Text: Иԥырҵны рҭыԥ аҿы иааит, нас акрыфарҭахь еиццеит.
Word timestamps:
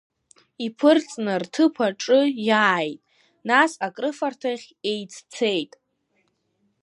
Иԥырҵны 0.65 1.33
рҭыԥ 1.41 1.75
аҿы 1.87 2.19
иааит, 2.47 2.99
нас 3.49 3.71
акрыфарҭахь 3.87 4.67
еиццеит. 4.89 5.71